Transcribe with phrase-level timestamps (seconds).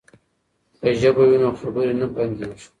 [0.79, 2.65] که ژبه وي نو خبرې نه بندیږي.